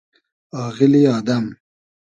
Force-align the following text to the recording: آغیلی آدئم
آغیلی 0.63 1.03
آدئم 1.17 1.45